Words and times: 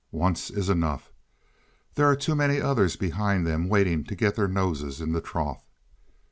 Once 0.11 0.49
is 0.49 0.67
enough. 0.67 1.11
There 1.93 2.07
are 2.07 2.15
too 2.15 2.33
many 2.33 2.59
others 2.59 2.95
behind 2.95 3.45
them 3.45 3.69
waiting 3.69 4.03
to 4.05 4.15
get 4.15 4.33
their 4.33 4.47
noses 4.47 4.99
in 4.99 5.11
the 5.11 5.21
trough. 5.21 5.69